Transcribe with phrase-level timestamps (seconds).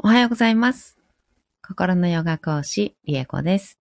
[0.00, 0.96] おはようございます。
[1.60, 3.80] 心のヨガ講師、リエコです。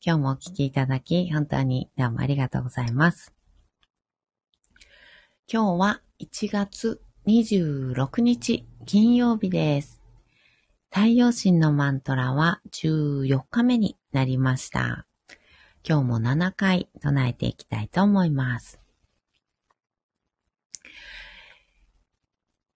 [0.00, 3.34] 今日もお聞きいただき、本当にどうもありがとうございます。
[5.52, 10.00] 今日は1月26日、金曜日です。
[10.88, 15.04] 太陽神のマントラは14日目になりました。
[15.84, 18.80] 今日も7回唱えていきたいと思います。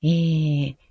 [0.03, 0.90] えー、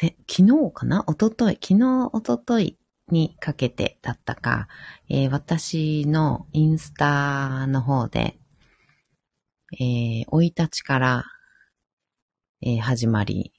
[0.00, 1.04] せ昨日かな？
[1.08, 4.68] 一昨日昨日、一昨日にかけてだったか、
[5.08, 8.38] えー私のインスタの方で、
[9.72, 11.24] えー、生い立ちから、
[12.62, 13.52] えー始まり、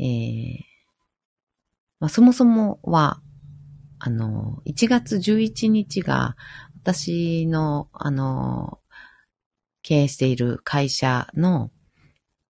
[0.00, 0.58] えー
[2.00, 3.22] まあ、そもそもは、
[4.00, 6.36] あの、1月11日が
[6.82, 8.80] 私の、あの、
[9.82, 11.70] 経営している会社の、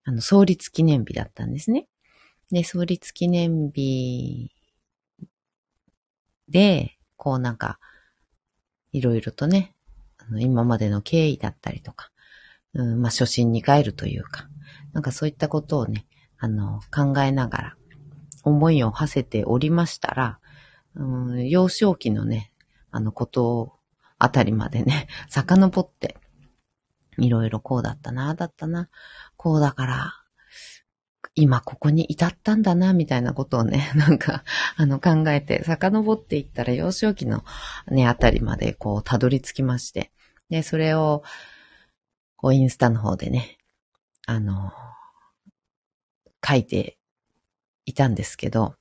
[0.05, 1.87] あの、創立記念日だったんですね。
[2.53, 4.51] で、創立記念日
[6.49, 7.81] で、こうなんか、
[8.93, 9.75] いろいろとね、
[10.19, 12.11] あの今までの経緯だったりとか、
[12.75, 14.49] うん、まあ、初心に帰るというか、
[14.93, 16.07] なんかそういったことをね、
[16.39, 17.77] あの、考えながら、
[18.45, 20.39] 思いを馳せておりましたら、
[20.95, 22.53] うん、幼少期のね、
[22.91, 23.79] あのこと
[24.19, 26.19] あたりまでね、 遡って、
[27.19, 28.91] いろいろこうだったな、だったな、
[29.37, 30.22] こうだから、
[31.35, 34.45] 今ここに至ったんだな、みたいなことをね、 なんか、
[34.77, 37.45] あの考えて、遡っていったら幼少期の
[37.91, 40.13] ね、あたりまでこう、たどり着きまして、
[40.51, 41.23] で、それを、
[42.37, 43.59] こう、インスタの方でね、
[44.27, 44.73] あの、
[46.47, 46.99] 書いて
[47.85, 48.75] いたんですけど、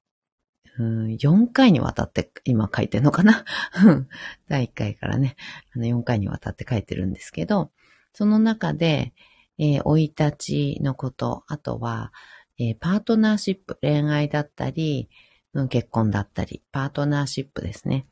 [0.78, 3.46] うん、4回にわたって今書いてるのかな？
[4.48, 5.36] 第1回からね、
[5.76, 7.72] あの4回にわたって書いてるんですけど、
[8.14, 9.14] その中で、
[9.62, 12.12] えー、生い立ちのこと、あとは、
[12.60, 15.10] えーパートナーシップ、恋愛だったり、
[15.54, 18.08] うん結婚だったり、パートナーシップですね。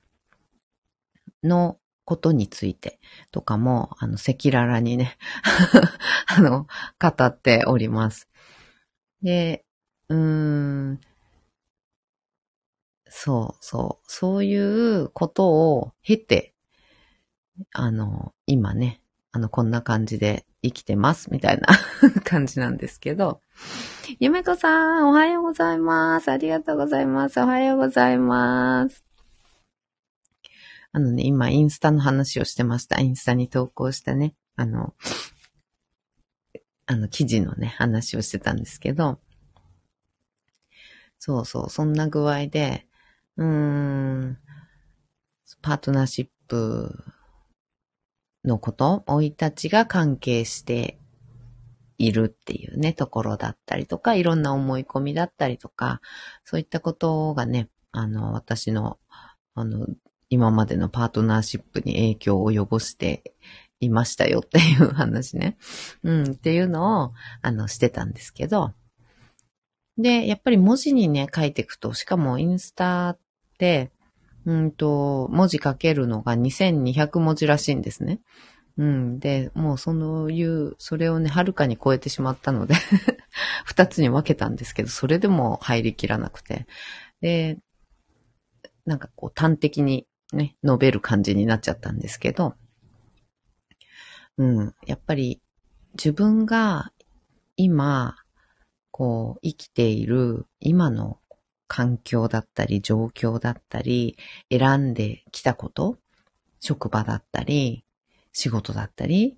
[1.44, 3.00] のことについて
[3.32, 5.18] とかも、あの、赤裸々にね、
[6.28, 6.68] あの、
[7.02, 8.30] 語っております。
[9.24, 9.66] で、
[10.10, 10.18] うー
[10.94, 11.02] ん、
[13.10, 16.54] そうそう、そういうことを経て、
[17.74, 21.68] あの、今ね、あの、こんな感じで生きてます、みたいな
[22.24, 23.42] 感じなんですけど、
[24.20, 26.30] ゆめこさん、おはようございます。
[26.30, 27.40] ありがとうございます。
[27.40, 29.06] おはようございます。
[30.92, 33.00] あのね、今、インスタの話をしてました。
[33.00, 34.96] インスタに投稿したね、あの、
[36.88, 39.20] あの、記事のね、話をしてたんですけど、
[41.20, 42.88] そうそう、そんな具合で、
[43.38, 44.38] うーん、
[45.62, 46.96] パートナーシップ
[48.46, 50.98] のこと、生い立ちが関係して
[51.98, 56.02] いるっていうね、ところだったりとか、いろんな思い込みだったりとか、
[56.46, 58.98] そういったことがね、あの、私の、
[59.56, 59.88] あの、
[60.30, 63.34] 今までのパートナーシップに影響を及ぼして
[63.80, 65.58] いましたよっていう話ね。
[66.04, 68.74] うん、っていうのを、あの、してたんですけど、
[69.98, 73.20] で、やっぱり文字にね、書いていくと、しかもインスタっ
[73.58, 73.92] て、
[74.46, 78.22] うんと、文字書けるのが2200文字らしいんですね。
[78.78, 79.20] うん。
[79.20, 79.92] で、もうそ
[80.26, 82.76] ういう、それをね、はるかに超えてしまったので、
[83.66, 86.66] 二つに分けたんですけど、それでも入りきらなくて。
[87.22, 87.60] で、
[88.86, 92.56] なんかこう端的にね、述べる感じになっちゃったんですけど、
[94.38, 94.74] うん。
[94.86, 95.42] やっぱり
[95.96, 96.94] 自分が
[97.58, 98.16] 今、
[98.92, 101.20] こう、生きている今の
[101.70, 104.18] 環境だったり、状況だったり、
[104.52, 105.98] 選んできたこと、
[106.60, 107.86] 職場だったり、
[108.34, 109.38] 仕事だったり、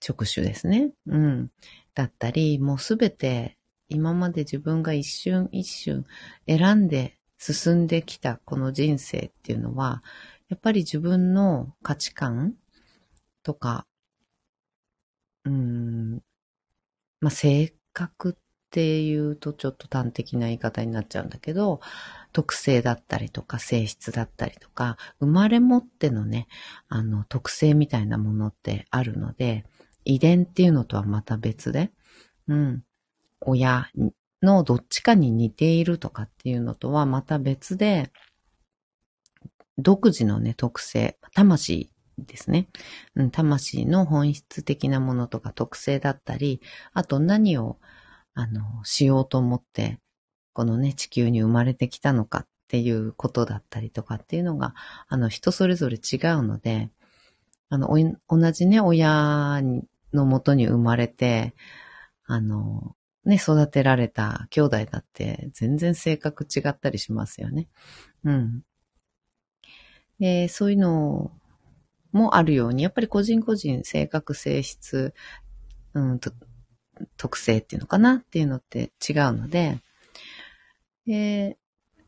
[0.00, 0.92] 職種ですね。
[1.06, 1.50] うん。
[1.94, 3.56] だったり、もうすべて
[3.88, 6.04] 今まで自分が一瞬一瞬
[6.46, 10.02] 選んで進んできたこの人生っていうのは、
[10.48, 12.54] やっぱり自分の価値観
[13.42, 13.86] とか、
[15.44, 16.20] うん、
[17.20, 18.36] まあ、性格
[18.74, 21.80] っていうとちょっと端的な言い方になっちゃうんだけど、
[22.32, 26.48] 特性だったりとか性質だったりとか、生まれ持ってのね、
[26.88, 29.64] あの特性みたいなものってあるので、
[30.04, 31.92] 遺伝っていうのとはまた別で、
[32.48, 32.82] うん、
[33.40, 33.86] 親
[34.42, 38.10] のどっちかに似ているとかっていうのとはまた別で、
[39.78, 42.66] 独自のね、特性、魂ですね。
[43.14, 46.60] うん、魂の本質的なものとか特性だったり、
[46.92, 47.78] あと何を、
[48.34, 49.98] あの、しようと思って、
[50.52, 54.74] このね、地球に生まれてきたのかっていうことだったりとかっていうのが、
[55.08, 56.90] あの、人それぞれ違うので、
[57.68, 57.88] あの、
[58.28, 59.60] 同じね、親
[60.12, 61.54] のもとに生まれて、
[62.26, 67.68] あの、ね、育てられた兄弟だって全然性格違ったりしますよね。
[68.24, 68.62] うん。
[70.20, 71.32] で、そういうの
[72.12, 75.14] もあるように、やっぱり個人個人性格性質、
[75.94, 76.32] うんと、
[77.16, 79.80] 特性っていうのかなっていうのって違うので、
[81.06, 81.58] で、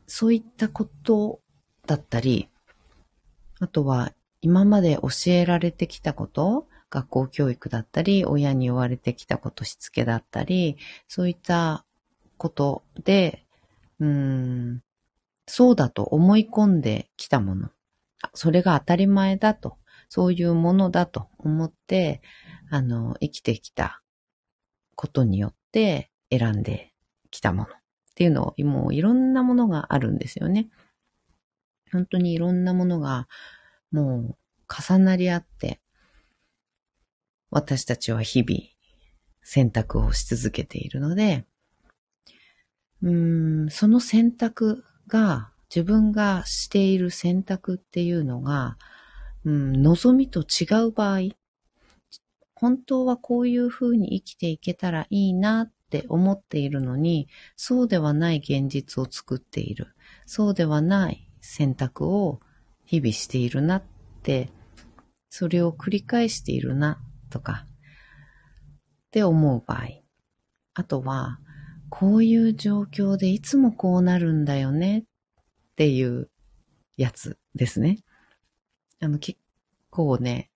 [0.07, 1.41] そういったこと
[1.85, 2.49] だったり、
[3.59, 11.85] あとは今まで教えられてきたこと、学校教育だったり、親に言われてきたこと、しつけだったり、そういった
[12.37, 13.45] ことで、
[13.99, 14.81] うん、
[15.47, 17.69] そうだと思い込んできたもの。
[18.33, 19.77] それが当たり前だと、
[20.09, 22.21] そういうものだと思って、
[22.69, 24.01] あの、生きてきた
[24.97, 26.91] ことによって選んで
[27.31, 27.69] きたものっ
[28.15, 30.67] ていうのを、もういろんなものがあるんですよね。
[31.93, 33.29] 本当にいろんなものが
[33.91, 35.79] もう重なり合って、
[37.49, 38.59] 私たちは日々
[39.41, 41.45] 選択をし続けているので、
[43.01, 48.77] うーん、その選択が、自分がしている選択っていうのが、
[49.43, 51.19] うん、望みと違う場合、
[52.59, 59.93] 本当はこういうふうに生きていけたらいいなって思っているのに、そうではない現実を作っている。
[60.25, 62.39] そうではない選択を
[62.83, 63.83] 日々しているなっ
[64.23, 64.49] て、
[65.29, 66.99] それを繰り返しているな
[67.29, 69.87] とか、って思う場合。
[70.73, 71.39] あとは、
[71.89, 75.03] こういう状況でいつもこうなるんだよねっ
[75.75, 76.31] ていう
[76.97, 77.99] やつですね。
[78.99, 79.39] あの、結
[79.91, 80.49] 構ね、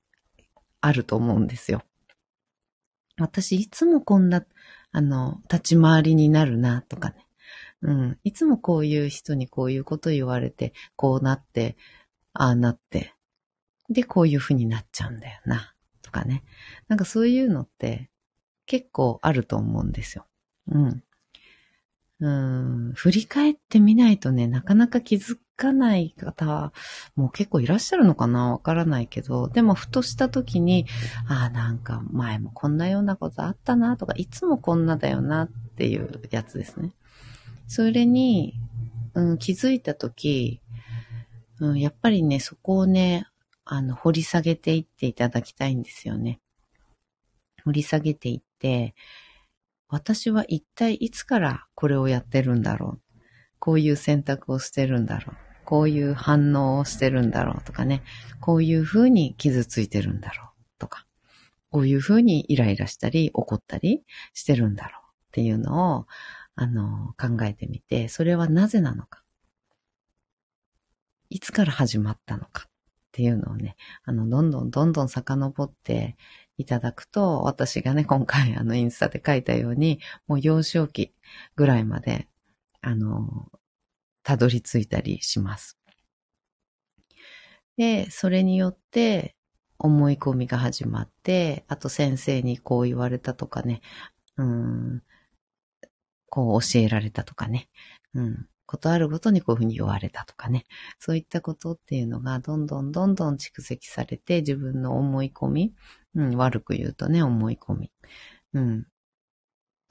[0.82, 1.84] あると思うんですよ。
[3.22, 4.44] 私いつもこんな、
[4.92, 7.28] あの、立ち回りになるなとかね。
[7.82, 8.20] うん。
[8.24, 11.78] いつもこういう人にこういうこと言われて、こうなって、
[12.34, 13.14] ああなって、
[13.90, 15.74] で、こういう風になっちゃうんだよな。
[16.02, 16.44] とかね。
[16.88, 18.10] なんかそういうのって
[18.66, 20.26] 結構あると思うんですよ。
[20.68, 21.04] うん。
[22.20, 22.30] う
[22.90, 26.74] ん、振り返ってみないとね、なかなか気づかない方
[27.16, 28.52] も結構いらっしゃるのかな？
[28.52, 30.88] わからないけど、でもふとした時に、
[31.28, 36.94] ああ、なんか前もこんなようなことあったなとか、いつもこんなだよなっていうやつですね。
[37.68, 38.56] それに、
[39.14, 40.62] うん、気づいた時、
[41.60, 43.28] うん、やっぱりね、そこをね、
[43.66, 46.40] あの、掘り下げていっていただきたいんですよね。
[47.64, 48.96] 掘り下げていって、
[49.88, 53.02] 私は一体いつからこれをやってるんだろう。
[53.62, 55.36] こういう選択をしてるんだろう。
[55.66, 58.02] こういう反応をしてるんだろうとかね。
[58.40, 60.48] こういうふうに傷ついてるんだろう
[60.80, 61.06] とか。
[61.70, 64.04] こういうふうにイライラしたり怒ったり
[64.34, 66.08] してるんだろうっていうのを、
[66.56, 69.24] あの、考えてみて、それはなぜなのか。
[71.30, 72.70] いつから始まったのかっ
[73.12, 76.18] ていうのをね、あの、どんどんどんどん遡って
[76.58, 81.14] いただくと、私がね、今回あのインスタで書いたように、もう幼少期
[81.56, 82.28] ぐらいまで、
[82.82, 83.52] あの、
[84.24, 85.78] たどり着いたりします。
[87.78, 89.36] で、それによって
[89.80, 93.82] 思い込みが始まって、あと先生にこう言われたとかね、
[94.38, 95.04] うん、
[96.30, 97.70] こう教えられたとかね、
[98.14, 100.66] うん、ことあるごとにこういうふうに言われたとかね。
[101.00, 105.74] そういったことっていうのがどんどんどんどん蓄積されて自分の思い込み、
[106.16, 107.92] うん、悪く言うとね、思い込み。
[108.54, 108.86] うん。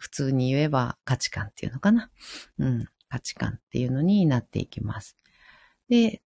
[0.01, 2.11] 普通に言えば価値観っていうのかな。
[2.59, 2.87] うん。
[3.09, 5.17] 価値観っていうのになっていきます。
[5.89, 6.23] で、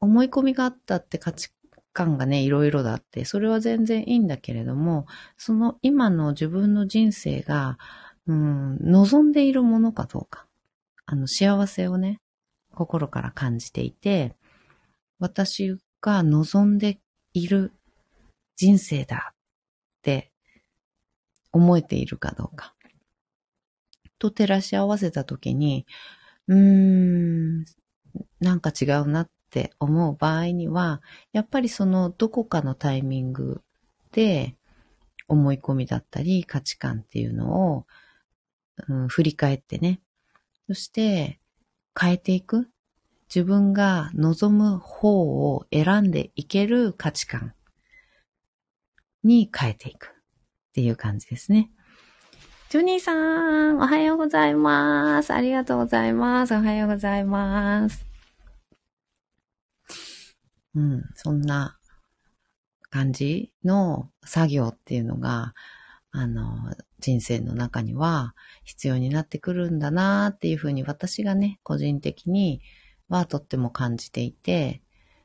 [0.00, 1.48] 思い込みがあったって価値
[1.92, 5.06] 観がね、いろいろだって、それは全然いいんだけれども、
[5.38, 7.78] その今の自分の人生が、
[8.26, 10.46] うん、望んでいるものかどうか。
[11.06, 12.20] あの、幸せをね、
[12.74, 14.34] 心から感じていて、
[15.18, 16.98] 私が望んで
[17.32, 17.72] いる
[18.56, 19.36] 人生だっ
[20.02, 20.32] て
[21.52, 22.73] 思えているかどうか。
[24.18, 25.86] と照らし合わせたときに、
[26.48, 27.64] うーん、
[28.40, 31.02] なんか違うなって思う場合には、
[31.32, 33.62] やっぱりそのどこかのタイミング
[34.12, 34.56] で
[35.28, 37.86] 思い込みだったり価値観っていうのを、
[38.88, 40.00] うん、振り返ってね、
[40.66, 41.40] そして
[41.98, 42.68] 変えていく。
[43.34, 47.52] 自分が望む方を選んでいける価値観
[49.24, 51.70] に変えていくっていう感じですね。
[52.74, 55.32] ジョニーさん、おはようございます。
[55.32, 56.56] ありがとうございます。
[56.56, 58.04] おはようございます。
[60.74, 61.78] うん、そんな
[62.90, 65.52] 感じの作業っていうのが、
[66.10, 72.60] あの、人生の中には必要になってくるんだなっていうふうに私がね、個人的に
[73.08, 74.82] はとっても感じていて、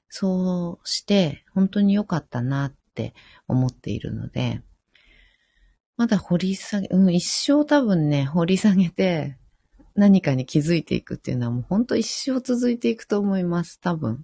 [0.10, 3.16] そうして本当に良かったなって
[3.48, 4.62] 思っているので、
[6.00, 9.38] まだ掘り下げ、うん、一生多分ね、掘り下げて、
[9.96, 14.24] 何かに気づいていくっていうのはもう本当一生続いていくと思います、多分。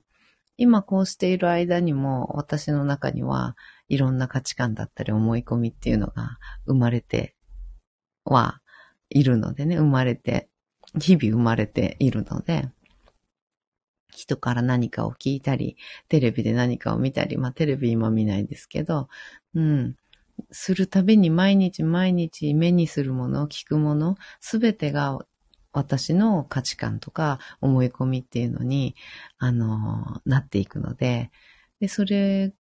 [0.56, 3.58] 今こうしている間にも私の中には
[3.90, 7.36] いろんな価値観だったり思い込みっていうのが生まれて
[8.24, 8.62] は
[9.10, 10.48] いるのでね、生まれて、
[10.98, 12.70] 日々生まれているので、
[14.14, 15.76] 人から何かを聞いたり、
[16.08, 19.10] テレビで何かを見たり、まあテレビ今見ないですけど、
[19.56, 19.98] うん、
[20.52, 25.20] するたびに毎日毎日目にするもの、聞くもの、すべてが
[25.74, 28.96] 私の価値観とか思い込みっていうのに、
[29.38, 31.32] あの、なっていくので、
[31.80, 32.54] で、それ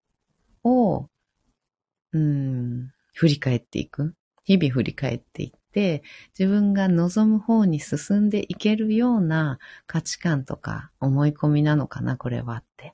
[0.63, 1.09] を、
[2.13, 4.15] うん、振り返っていく。
[4.43, 6.03] 日々振り返っていって、
[6.37, 12.93] 自分が望む方に進んでいけるような価値観とか思い込みなのかな、これはって。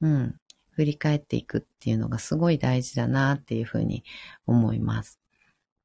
[0.00, 0.40] うん。
[0.76, 4.04] 振り返っていくっていうのがすごい大事だなっていうふうに
[4.46, 5.18] 思います。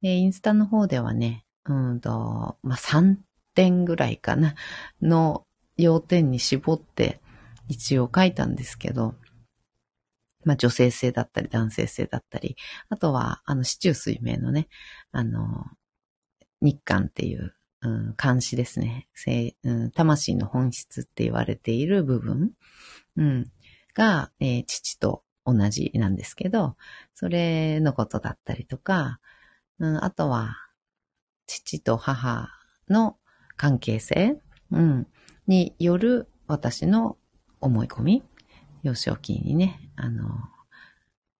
[0.02, 3.16] で、インスタの方ではね、うんと、まあ、3
[3.54, 4.54] 点ぐらいかな、
[5.00, 5.46] の
[5.78, 7.20] 要点に絞って
[7.68, 9.14] 一応書いたんですけど、
[10.44, 12.56] まあ女性性だったり男性性だったり、
[12.90, 14.68] あとはあの市中水明のね、
[15.10, 15.64] あの、
[16.60, 19.08] 日韓っていう、うん、監視ですね、
[19.64, 19.90] うん。
[19.90, 22.52] 魂の本質って言われている部分、
[23.16, 23.50] うん、
[23.94, 26.76] が、えー、父と同じなんですけど、
[27.14, 29.20] それのことだったりとか、
[29.78, 30.56] うん、あとは、
[31.46, 32.48] 父と母
[32.88, 33.16] の
[33.56, 35.06] 関係性、うん、
[35.46, 37.16] による私の
[37.60, 38.22] 思い込み、
[38.82, 40.28] 幼少期にね、あの、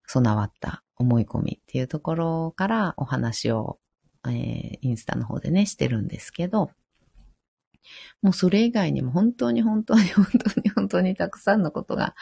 [0.06, 3.78] 備わった思い込みっていうところからお話を、
[4.26, 6.70] えー、インスタの方でね、してるんですけど、
[8.22, 12.14] もうそれ以外にも本当に本当に本当に本当にたくさんのことが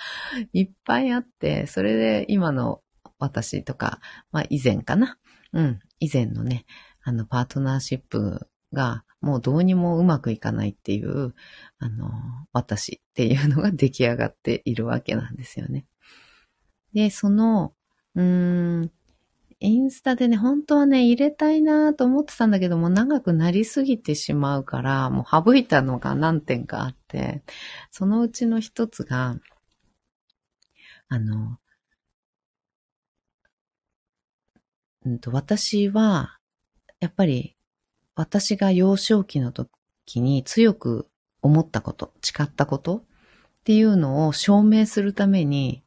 [0.52, 2.81] いっぱいあって、それで今の
[3.19, 4.00] 私とか、
[4.33, 5.19] まあ以前かな。
[5.52, 5.81] うん。
[5.99, 6.64] 以前のね、
[7.02, 11.35] あのパートナーシップがもうどうにもうまくいかないっていう、
[11.79, 12.11] あの、
[12.52, 15.87] 私っていうのが出来上がっているわけなんですよね。
[16.95, 17.75] で、その、
[18.14, 18.90] うーん、
[19.61, 27.43] インスタでね、本当はね、入れたいなと思ってたんだけども、長くなりすぎてしまうから、もう省いたのが何点かあって、
[27.90, 29.37] そのうちの一つが、
[31.09, 31.59] あの、
[35.05, 36.38] うんと、私は、
[37.00, 37.57] やっぱり
[38.14, 41.09] 私が幼少期の時に強く
[41.43, 43.02] 思ったこと、誓ったことっ
[43.64, 45.83] ていうのを証明するために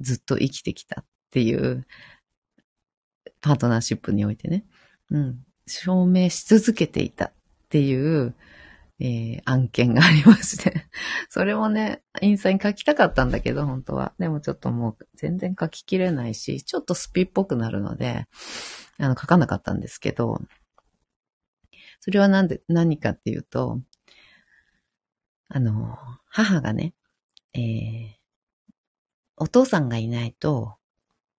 [0.00, 1.86] ずっと生きてきたっていう
[3.44, 4.64] パートナーシップにおいてね。
[5.10, 5.44] うん。
[5.66, 7.32] 証明し続けていたっ
[7.68, 8.34] ていう、
[9.00, 10.86] えー、案件がありまして
[11.28, 14.14] それもね、インスタに書きたかったんだけど、本当は。
[14.18, 18.24] でもちょっともう全然書ききれないし、ちょっとスピっぽくなるので、
[18.96, 20.40] あの、書かなかったんですけど、
[22.00, 23.78] それはなんで、何かっていうと、
[25.48, 25.98] あの、
[26.30, 26.94] 母がね、
[27.52, 28.14] えー、
[29.36, 30.76] お父さんがいないと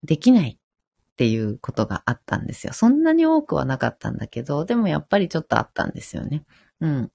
[0.03, 0.59] できない
[1.15, 2.73] っていうことがあったんですよ。
[2.73, 6.43] そんなに多くはなかったんだけど、でもやっぱりちょっとあったんですよね。
[6.81, 7.11] うん。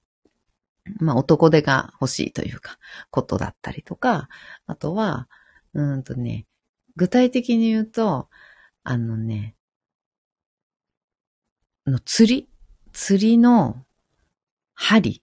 [0.99, 2.79] まあ男手が欲しいというか、
[3.11, 4.27] ことだったりとか、
[4.65, 5.29] あとは、
[5.75, 6.47] うんとね、
[6.95, 8.27] 具体的に言うと、
[8.83, 9.55] あのね、
[11.85, 12.49] の釣り？
[12.93, 13.85] 釣りの
[14.73, 15.21] 針、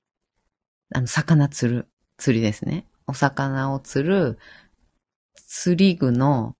[0.94, 2.86] あの、魚釣る、釣りですね。
[3.08, 4.38] お魚を釣る
[5.34, 6.56] 釣り具の、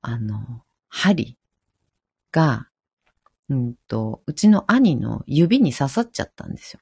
[0.00, 1.36] あの、針
[2.32, 2.68] が、
[3.48, 6.80] うんと、うちの兄の指に刺さっちゃったんですよ。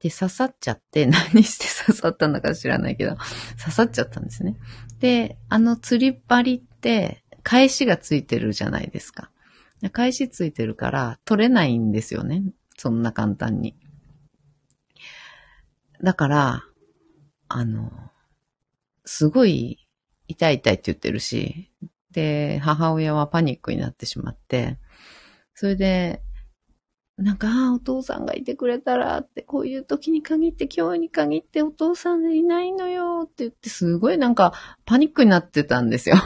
[0.00, 3.16] で、刺さっちゃって、 何して刺さったのか知らないけど、
[3.58, 4.56] 刺さっちゃったんですね。
[5.00, 9.30] で、あの釣り針って、返しがついてるじゃないですか。
[9.92, 12.42] 返しついてるから取れないんですよね。
[12.76, 13.76] そんな簡単に。
[16.02, 16.64] だから、
[17.48, 17.90] あの、
[19.04, 19.86] すごい
[20.28, 21.70] 痛い痛いって言ってるし、
[22.14, 24.78] で、母親はパニックになってしまって、
[25.54, 26.22] それで、
[27.16, 34.52] なんか、ああ、お父さんがいてくれたらって、こういう時に限って、今日に限ってお父さんいないのよって言って、すごいなんか
[34.84, 36.16] パニックになってたんですよ。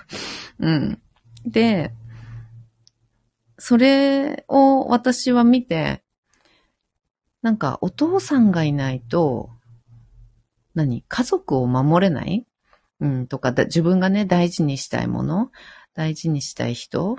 [0.58, 1.00] うん。
[1.44, 1.92] で、
[3.58, 6.02] それを私は見て、
[7.42, 9.50] なんかお父さんがいないと、
[10.74, 12.46] 何家族を守れない
[13.00, 15.50] うん、とかだ自分がね、大事にしたいもの、
[15.94, 17.18] 大事にしたい人、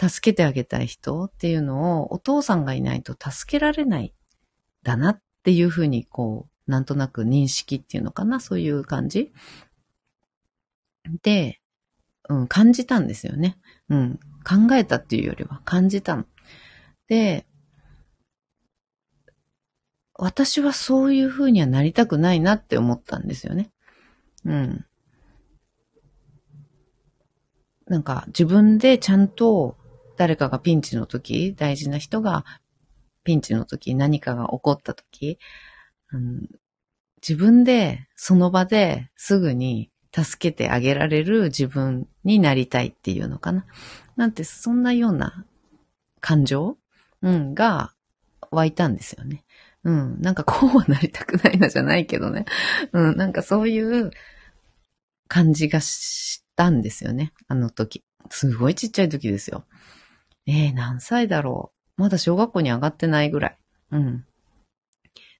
[0.00, 4.14] 助けてあげたい人っていうのをお父さんがいないと助けられない
[4.82, 9.32] だなっていうふうにこう、なんとなく認識っていうのかなそういう感じ
[11.22, 11.60] で、
[12.28, 13.56] うん、感じたんですよね。
[13.88, 16.24] うん、考えたっていうよりは感じたの。
[17.08, 17.46] で、
[20.14, 23.70] 私はそういう風にはなりたくないなって思ったんですよね。
[24.46, 24.86] うん。
[27.86, 29.76] なんか自分でちゃんと
[30.16, 32.44] 誰かがピンチの時、大事な人が
[33.22, 35.38] ピンチの時、何かが起こった時、
[36.12, 36.48] うん、
[37.16, 43.66] 自分でその場ですぐに助けてあげられる自分になりたいっていうのかな。
[44.16, 45.44] なんてそんなような
[46.20, 46.78] 感情、
[47.22, 47.92] うん、が
[48.50, 49.44] 湧いたんですよね。
[49.84, 50.20] うん。
[50.20, 52.46] なんかこうはなりたくないなじゃないけどね。
[52.92, 53.16] うん。
[53.16, 54.10] なんかそういう
[55.28, 57.32] 感じがしたんですよね。
[57.48, 58.04] あの時。
[58.30, 59.64] すごいちっちゃい時ですよ。
[60.46, 62.02] えー、何歳だろう。
[62.02, 63.58] まだ小学校に上がってないぐらい。
[63.92, 64.24] うん。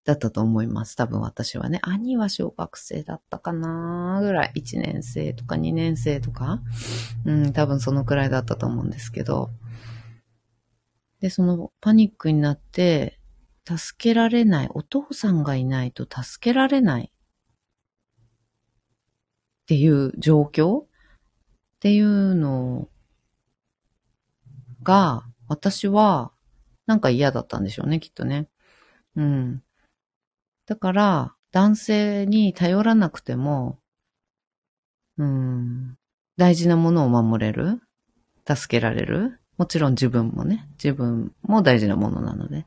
[0.04, 0.96] だったと思います。
[0.96, 1.80] 多分私はね。
[1.82, 4.52] 兄は小学生だったかなぐらい。
[4.56, 6.60] 1年生とか2年生とか。
[7.24, 9.50] うん、多分そのくらいだったと思うんですけど。
[11.20, 13.18] で、そのパニックになって、
[13.66, 14.68] 助けられない。
[14.72, 17.12] お父さんがいないと助けられない。
[19.66, 20.86] っていう状況っ
[21.80, 22.88] ていうの
[24.84, 26.30] が、私は、
[26.86, 28.48] なんか嫌だったんでしょうね、きっとね。
[29.16, 29.62] うん。
[30.66, 33.80] だから、男性に頼らなくても、
[35.18, 35.98] うん、
[36.36, 37.80] 大事なものを守れる。
[38.48, 39.40] 助けられる。
[39.58, 42.66] もちろん自分もね、自分も大事なものなので。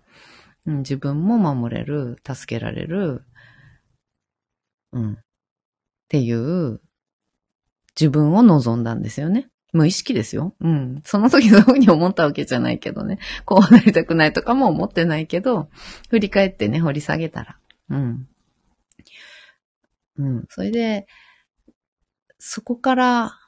[0.65, 3.23] うん、自分も守れる、助けられる、
[4.91, 5.17] うん、っ
[6.09, 6.81] ていう
[7.99, 9.49] 自分を望んだんですよね。
[9.71, 10.55] 無意識ですよ。
[10.61, 11.01] うん。
[11.05, 13.19] その時そういうふうに思ったわけじゃないけどね。
[13.45, 15.69] こうなりたくないとかも思ってないけど、
[16.09, 17.59] 振り返ってね、掘り下げたら。
[17.89, 18.27] うん。
[20.17, 20.45] うん。
[20.49, 21.07] それで、
[22.39, 23.39] そこから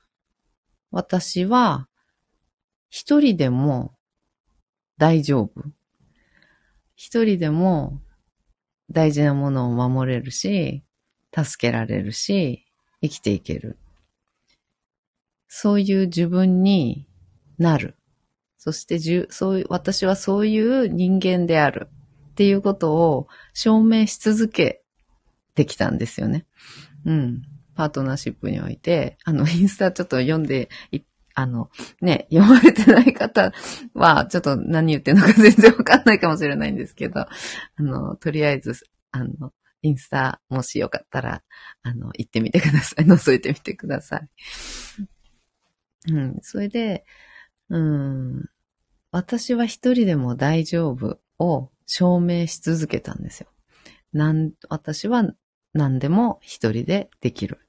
[0.91, 1.87] 私は
[2.89, 3.95] 一人でも
[4.97, 5.63] 大丈夫
[6.95, 8.01] 一人でも
[8.91, 10.83] 大事なものを守れるし、
[11.35, 12.67] 助けられるし、
[13.01, 13.79] 生きていける。
[15.53, 17.05] そういう自分に
[17.57, 17.97] なる。
[18.57, 21.89] そしてじゅ、そういう、私はそういう人間である
[22.29, 24.81] っていうことを証明し続け
[25.53, 26.45] てきたんですよね。
[27.05, 27.41] うん。
[27.75, 31.01] パートナーシップにおいて、あの、インスタちょっと読んでい
[31.33, 33.51] あの、ね、読まれてない方
[33.93, 37.27] は、ちょっと何言ってるのか全然わかんないかもしれないんですけど、あ
[37.77, 38.75] の、とりあえず、
[39.11, 41.43] あの、インスタ、もしよかったら、
[41.83, 43.03] あの、行ってみてください。
[43.05, 44.29] 覗いてみてください。
[46.09, 47.05] うん、それで、
[47.69, 48.49] うん、
[49.11, 53.47] 私は一人でも大丈夫を証明し続けたんですよ。
[54.13, 55.23] なん、私は
[55.73, 57.59] 何でも一人でできる。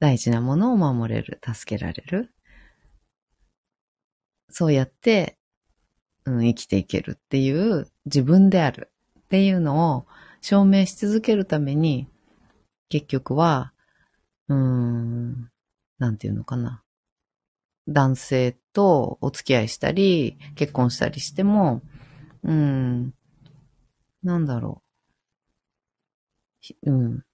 [0.00, 2.32] 大事なものを守れる、助けられる。
[4.50, 5.38] そうやって、
[6.24, 10.06] うん、生きていけるっていう自分であるっていうのを
[10.40, 12.06] 証明し続けるために、
[12.88, 13.72] 結局は、
[14.48, 15.50] うーん、
[15.98, 16.82] なんていうのかな。
[17.88, 21.82] 男性とお付き合いしたり、結婚したりしても、
[22.44, 23.14] うん、
[24.22, 24.82] なんだろ
[26.84, 26.90] う。
[26.90, 27.24] うん。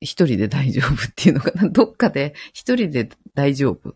[0.00, 1.68] 一人で大丈夫っていうのかな？
[1.70, 3.94] どっかで一人で大丈夫っ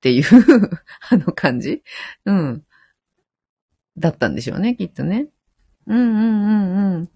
[0.00, 0.24] ていう
[1.10, 1.82] あの感じ？
[2.24, 2.64] うん。
[3.96, 5.28] だったんでしょうね、きっとね。
[5.86, 7.10] うんうんうんうん。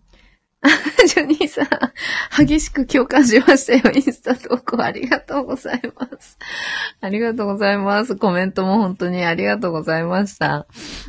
[1.07, 3.95] ジョニーさん、激しく共感しましたよ。
[3.95, 6.39] インスタ投稿ありがとうございます。
[7.01, 8.17] ありがとうございます。
[8.17, 10.67] コメントも本当にありがとうございました。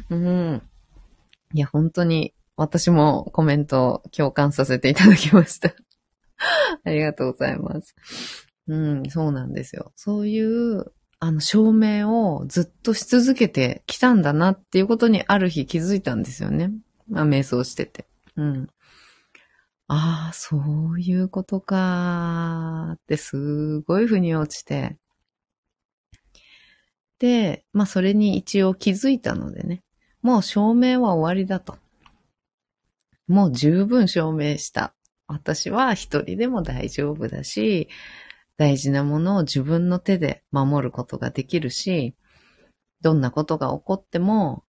[0.10, 0.62] うん。
[1.54, 5.74] いや、本当に私もコメント共感させていただきました。
[6.86, 7.96] ありがとうございます。
[8.68, 9.92] うん、そうなんですよ。
[9.96, 16.72] そういうあの、証明をずっとし続けてきたんだなっていうことにある日気づいたんですよね。
[17.10, 18.06] まあ、瞑想してて。
[18.38, 18.68] うん。
[19.92, 20.58] ああ、そ
[20.92, 24.98] ういうことかーってすごい腑に落ちて。
[27.18, 29.84] で、まあそれに一応気づいたのでね。
[30.22, 31.80] もう証明は終わりだと。
[33.28, 34.94] もう十分証明した。
[35.28, 37.90] 私は一人でも大丈夫だし、
[38.58, 42.14] 大事なものを自分の手で守ることができるし、
[43.02, 44.66] どんなことが起こっても、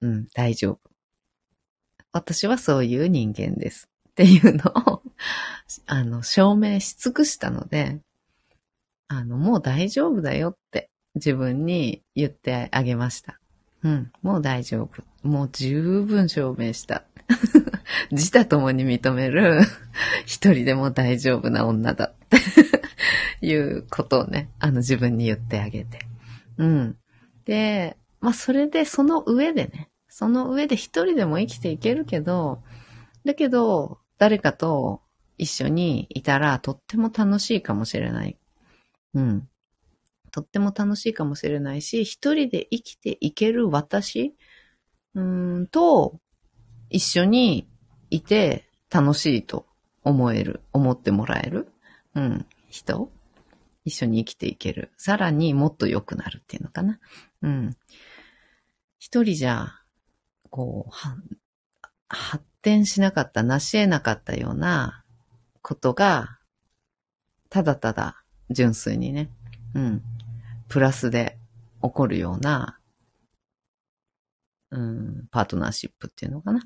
[0.00, 0.80] うん、大丈夫。
[2.12, 3.89] 私はそういう人間です。
[4.10, 5.02] っていうのを
[5.86, 8.00] あの、証明し尽くしたので、
[9.08, 13.38] あの、もう大丈夫だよって自分に言ってあげました。
[13.82, 15.02] うん、もう大丈夫。
[15.22, 17.04] もう十分証明した。
[18.10, 19.60] 自他ともに認める
[20.26, 22.14] 一人でも大丈夫な女だっ
[23.40, 26.00] ていうことをね、あの自分に言ってあげて。
[26.58, 26.96] うん。
[27.44, 32.62] で、まあそれでその上でね、その上で一人でも生きていけるけど、
[33.24, 35.02] だけど、誰かと
[35.38, 38.38] 一緒にいたらとっても楽しいかもしれない。
[39.14, 39.48] うん。
[40.30, 44.36] とっても楽しいかもしれないし、一人で生きていける私
[45.14, 46.20] うんと
[46.88, 47.68] 一緒に
[48.10, 49.66] いて楽しいと
[50.04, 51.68] 思える、思ってもらえる、
[52.14, 53.10] うん、人
[53.84, 54.90] 一緒に生きていける。
[54.96, 57.00] さらにもっと良くなるっていうのかな。
[57.42, 57.76] うん。
[58.98, 59.68] 一人じゃ、
[60.50, 60.92] こう、
[62.08, 65.04] 発展しなかった、成し得なかったような
[65.62, 66.38] ことが、
[67.48, 69.30] ただただ純粋にね、
[69.74, 70.02] うん、
[70.68, 71.38] プラスで
[71.82, 72.78] 起こるような、
[74.70, 76.62] うん、パートナーシップっていうのかな。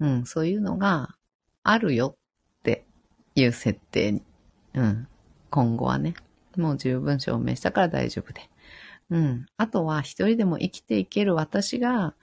[0.00, 1.16] うん、そういうのが
[1.62, 2.84] あるよって
[3.34, 4.22] いう設定に、
[4.74, 5.08] うん、
[5.50, 6.14] 今後はね、
[6.56, 8.42] もう十分証明したから大丈夫で。
[9.10, 9.46] うん。
[9.56, 12.14] あとは一人でも生きていける私が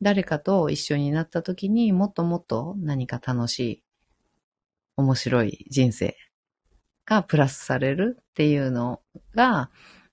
[0.00, 3.82] 誰かと一緒になった時にもっともっと何か楽しい、
[4.96, 6.16] 面白い人生
[7.06, 9.00] がプラスされるっていうの
[9.34, 9.70] が、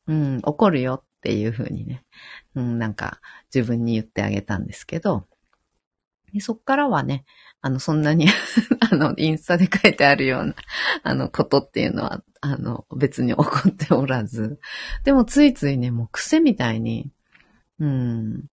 [0.08, 2.04] うん、起こるよっていうふうにね、
[2.56, 3.20] うん、なんか
[3.54, 5.26] 自分に言ってあげたんですけど、
[6.34, 7.26] でそっからはね、
[7.62, 8.28] あの、そんなに
[8.92, 10.56] あの、インスタで書いてあるような、
[11.02, 14.60] あの、ことっていうのは、あの、別に起こっておらず、
[15.04, 17.10] でもついついね、もう癖みたいに、
[17.80, 18.46] うん、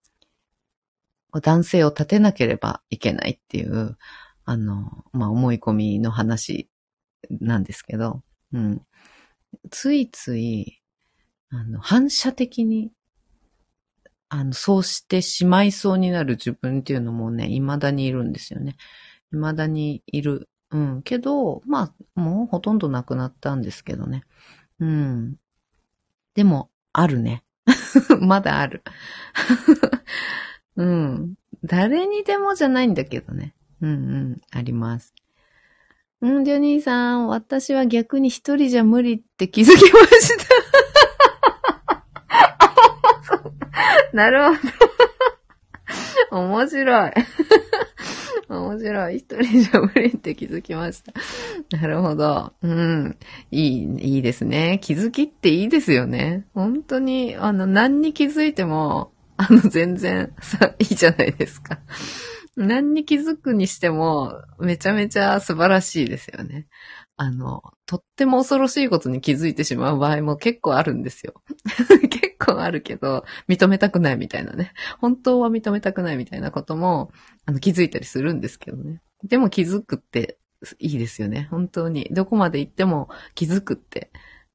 [1.41, 3.97] 男性を立てなければいけないっていう、
[4.45, 6.69] あの、まあ、思い込みの話
[7.31, 8.83] なんですけど、うん。
[9.71, 10.83] ついつい、
[11.51, 12.93] あの、反射的に、
[14.29, 18.77] あの、そうしてしまいそうになる自分っていうのもね、未だにいるんですよね。
[19.31, 20.49] 未だにいる。
[20.71, 21.03] うん。
[21.03, 24.25] けど、まあ、もうほとんどなくなったんですけどね。
[24.81, 25.37] うん。
[26.35, 27.45] でも、あるね。
[28.21, 28.83] まだある。
[30.77, 31.35] うん。
[31.65, 33.55] 誰にでもじゃないんだけどね。
[33.81, 35.15] うんうん、あります。
[36.21, 40.45] うん、ジョニーさん、私は逆に一人じゃ無理って気づきました。
[44.15, 44.69] なるほ
[46.31, 46.39] ど。
[46.39, 47.13] 面白い。
[48.49, 49.17] 面白い。
[49.17, 51.13] 一人じゃ無理って気づきました。
[51.77, 52.53] なるほど。
[52.63, 53.17] うん。
[53.51, 54.79] いい、いいですね。
[54.83, 56.47] 気づきっていいですよね。
[56.55, 59.12] 本当に、あの、何に気づいても、
[59.49, 61.81] あの、全然、さ、いいじゃないですか。
[62.57, 66.69] 何に気づくにしても、めちゃめちゃ素晴らしいですよね。
[67.17, 71.43] あの、とっても恐ろしいことに気づいてしまう場合も結構あるんですよ。
[72.11, 74.73] 結構あるけど、認めたくないみたいなね。
[74.99, 77.11] 本当は認めたくないみたいなことも、
[77.47, 79.03] あの、気づいたりするんですけどね。
[79.25, 80.39] でも気づくって
[80.79, 81.49] いいですよね。
[81.51, 82.09] 本当に。
[82.13, 84.11] どこまで行っても気づくって、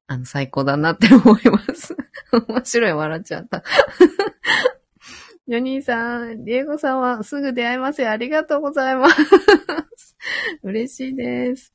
[0.06, 1.96] あの、最高だなって思います。
[2.48, 3.62] 面白い、笑っちゃった。
[5.48, 8.10] ジョニーさん、リエゴさんはすぐ出会いますよ。
[8.10, 10.14] ありがとうございます。
[10.62, 11.72] 嬉しいです。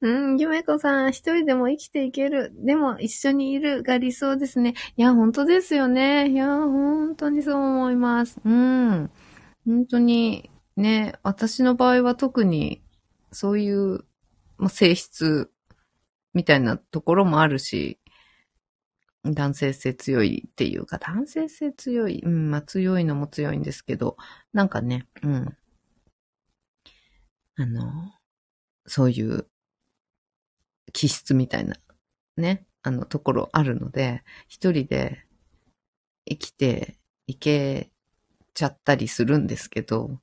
[0.00, 2.52] うん、ゆめこさん、一人でも生きていける。
[2.64, 4.74] でも、一緒にいるが理想ですね。
[4.96, 6.30] いや、本当ですよね。
[6.30, 8.40] いや、本当にそう思います。
[8.44, 9.10] うん。
[9.66, 12.84] 本当に、ね、私の場合は特に、
[13.32, 14.04] そういう、
[14.58, 15.50] ま、性質
[16.34, 17.98] みたいなところもあるし、
[19.24, 24.16] 男性性強いっていうか、男性性強い、うん、まあ強いのも強いんですけど、
[24.52, 25.56] なんかね、うん。
[27.56, 28.12] あの、
[28.86, 29.48] そういう
[30.92, 31.76] 気質みたいな、
[32.36, 35.24] ね、あのところあるので、一人で
[36.28, 37.90] 生きていけ
[38.54, 40.20] ちゃったりするんですけど、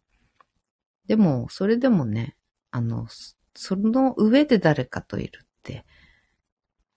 [1.08, 2.36] でも、それでもね、
[2.72, 3.08] あの、
[3.56, 5.86] その上で誰かといるって、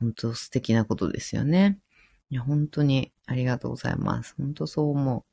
[0.00, 1.78] 本当素敵なことですよね。
[2.34, 4.34] や、本当にありがとうございます。
[4.38, 5.24] 本当そう思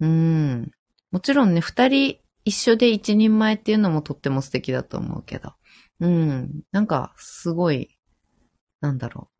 [0.00, 0.06] う。
[0.06, 0.70] うん。
[1.10, 5.54] もちろんね、二人一緒で一人前っていうのもとっても素敵だと思うけど。
[6.00, 6.62] うん。
[6.72, 7.98] なんか、すごい、
[8.80, 9.36] なんだろう。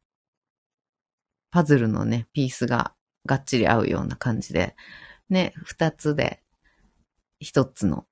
[1.51, 2.95] パズルのね、ピースが
[3.27, 4.75] がっちり合うような感じで、
[5.29, 6.43] ね、二つで
[7.41, 8.07] 一つの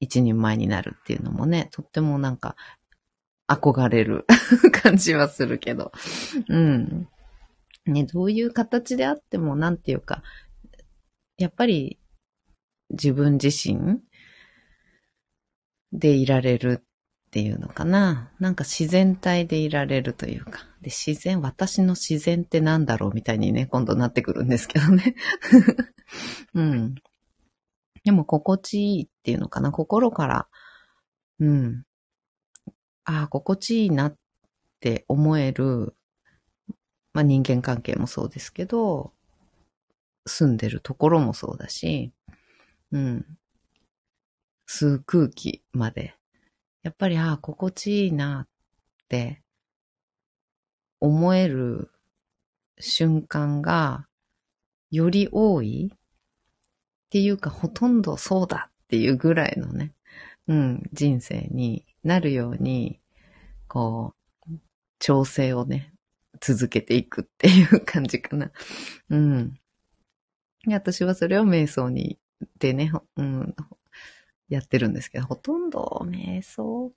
[0.00, 2.56] 一人前になるっていうのもね、とってもなんか
[3.48, 4.26] 憧れる
[4.82, 5.92] 感じはするけど。
[6.48, 7.08] うん。
[7.86, 10.22] ね、どういう形であっても、なんていうか、
[11.38, 11.98] やっぱり
[12.90, 14.00] 自分自身
[15.92, 18.30] でいられるっていうのかな。
[18.38, 20.66] なんか自然体でいられるというか。
[20.80, 25.14] で、自然、私の自然ってなんだろうみたいにね、今度なってくるんですけどね。
[26.54, 26.94] うん。
[28.04, 29.72] でも心地いいっていうのかな。
[29.72, 30.48] 心から、
[31.40, 31.84] うん。
[33.04, 34.16] ああ、心地いいなっ
[34.76, 35.94] って思える、
[37.16, 39.10] まあ人間関係もそうですけど、
[40.26, 42.12] 住んでるところもそうだし、
[42.92, 43.38] うん。
[44.68, 46.14] 吸う空気まで。
[46.82, 48.48] やっぱり、ああ、心地いいなっ
[49.08, 49.40] て
[51.00, 51.90] 思える
[52.78, 54.06] 瞬間が
[54.90, 55.98] より多いっ
[57.08, 59.94] ていうか、ほとんどそうだっていうぐらいのね、
[60.48, 63.00] うん、人生になるように、
[63.68, 64.12] こ
[64.46, 64.50] う、
[64.98, 65.95] 調整をね、
[66.40, 68.50] 続けていくっていう感じかな。
[69.10, 69.54] うん。
[70.68, 72.18] 私はそれを瞑想に、
[72.58, 73.54] でね、うん、
[74.48, 76.92] やってるんですけど、ほとんど瞑想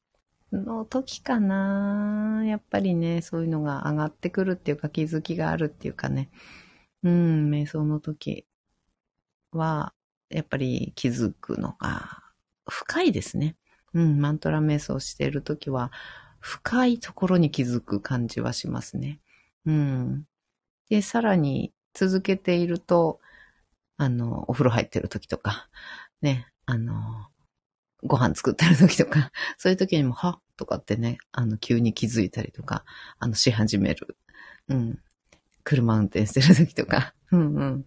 [0.52, 2.43] の時かな。
[2.45, 6.30] やっぱりね、そういうのが上がってくるっていうか気づきがあるっていうかね。
[7.04, 8.45] うん、瞑想の時
[9.52, 9.93] は、
[10.30, 12.23] やっぱり気づくのが
[12.67, 13.56] 深いですね。
[13.93, 15.91] うん、マントラ瞑想している時は、
[16.39, 19.19] 深いところに気づく感じはしますね。
[19.65, 20.25] うん。
[20.89, 23.19] で、さらに続けていると、
[23.97, 25.67] あの、お風呂入ってる時とか、
[26.21, 27.27] ね、あの、
[28.03, 32.85] ご飯作ってる時とか、 そういう時にも、はとかってね、あの、急に気づいたりとか、
[33.19, 34.17] あの、し始める。
[34.67, 34.99] うん。
[35.63, 37.85] 車運転してる時とか、 うんうん。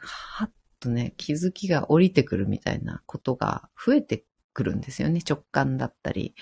[0.00, 0.50] はっ
[0.80, 5.20] とね、気づきが降りてくるみたいなことが増えてくるんですよね。
[5.28, 6.34] 直感だったり。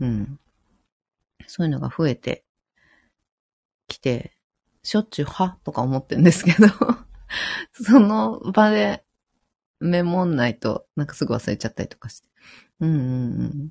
[0.00, 0.40] うん。
[1.46, 2.44] そういうのが増えて
[3.88, 4.32] きて、
[4.82, 5.58] しょっちゅうは？
[5.64, 6.68] とか思ってるんですけど
[7.72, 9.04] その場で
[9.80, 12.28] メモんないと、なんかすぐ忘れちゃったりとかして。
[12.80, 13.70] うんうんうん。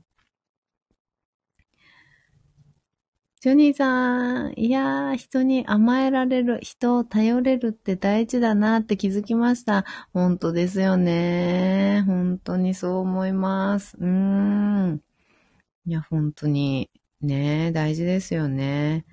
[3.39, 9.85] ジョニーさん、いやー、人に甘えられる、人を頼れるって大事だなって気づきました。
[10.11, 12.03] 本当ですよね。
[12.07, 13.95] 本当にそう思います。
[13.99, 15.01] うーん。
[15.85, 16.89] いや、本当に、
[17.21, 19.05] ね、大事ですよね。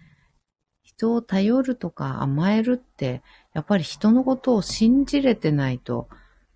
[0.96, 6.08] 人を頼るとか甘えるって、やっぱり人のことを信じれてないと、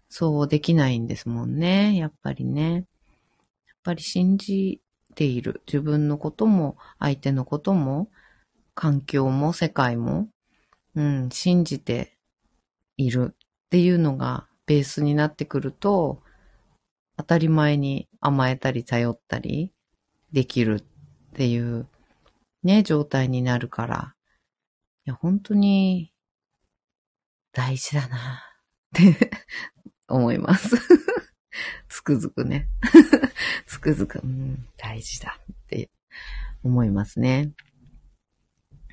[0.08, 1.96] そうできないんですもんね。
[1.96, 2.74] やっぱりね。
[2.74, 2.84] やっ
[3.82, 4.80] ぱり信じ
[5.14, 5.62] ている。
[5.66, 8.08] 自分のことも、相手のことも、
[8.74, 10.28] 環境も世界も、
[10.94, 12.16] うん、信じて
[12.96, 16.22] いるっていうのがベースになってくると、
[17.16, 19.72] 当たり前に甘えたり頼ったり
[20.32, 21.88] できるっていう
[22.62, 24.14] ね、状態になるから、
[25.08, 26.12] や、本当に
[27.52, 29.30] 大事だなって
[30.06, 30.76] 思います
[31.88, 32.68] つくづくね。
[33.66, 35.90] つくづく、うん、大事だって
[36.62, 37.52] 思いますね。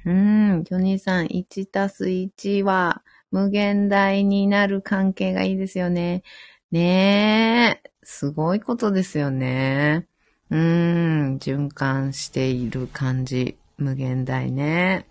[0.05, 6.23] うん、ジョニーさん、1たす1は無限大になる関係がいいですよね。
[6.71, 10.07] ねえ、すごいことですよね。
[10.49, 13.57] うん、循環している感じ。
[13.77, 15.07] 無限大ね。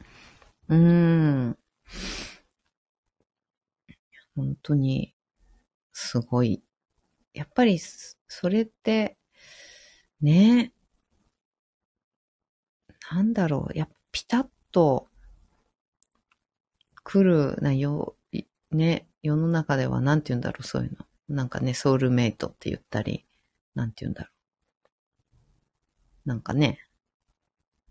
[0.69, 1.59] うーん。
[4.35, 5.15] 本当に、
[5.93, 6.63] すごい。
[7.35, 9.17] やっぱり、それって、
[10.21, 10.73] ね、
[13.11, 15.09] なんだろう、やっぱピタッと
[17.05, 18.17] 来るなよ、
[18.71, 21.07] ね、世の中ではなんて言うんだろう、そういうの。
[21.29, 23.25] なんかね、ソウルメイトって言ったり、
[23.75, 24.31] なんて言うんだろ
[26.27, 26.29] う。
[26.29, 26.79] なんかね、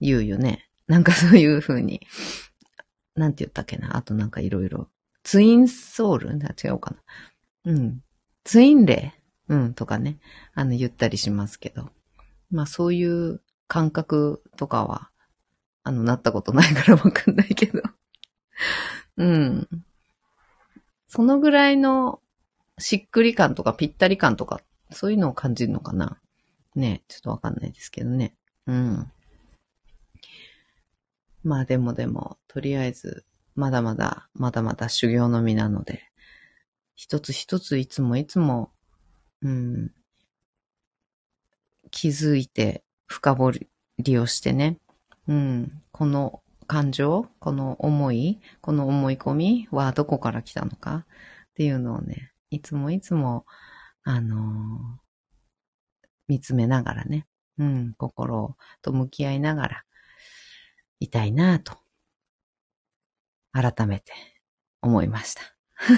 [0.02, 0.70] 言うよね。
[0.88, 2.02] なんかそういう風に、
[3.16, 3.96] なんて言ったっけな？
[3.98, 4.90] あとなんかいろいろ。
[5.24, 6.30] ツインソウル？
[6.32, 6.96] 違うか
[7.66, 7.72] な。
[7.72, 8.04] うん。
[8.44, 9.14] ツインレ
[9.50, 9.54] イ？
[9.54, 10.20] うん、とかね。
[10.54, 11.90] あの、言ったりしますけど。
[12.52, 15.10] まあそういう感覚とかは、
[15.84, 17.82] あの、なったことないからわかんないけど。
[19.18, 19.68] うん。
[21.08, 22.22] そのぐらいの
[22.80, 26.20] しっくり感とかぴったり感とか、そういうのを感じるのかな？
[26.76, 28.36] ねちょっとわかんないですけどね。
[28.66, 29.12] うん。
[31.44, 33.26] まあでもでも、とりあえず、
[33.56, 36.04] まだまだ、まだまだ修行の身なので、
[36.96, 38.72] 一つ一ついつもいつも、
[39.42, 39.92] うん、
[41.92, 43.52] 気づいて深掘
[44.00, 44.80] りをしてね、
[45.28, 51.06] うん、この感情、この思い、この思い込みはどこから来たのか
[51.52, 53.46] っていうのをね、いつもいつも、
[54.04, 54.40] あのー、
[56.28, 57.28] 見つめながらね、
[57.58, 59.84] うん、心と向き合いながら、
[61.04, 61.78] いたいなぁと、
[63.52, 64.14] 改めて
[64.82, 65.42] 思いました。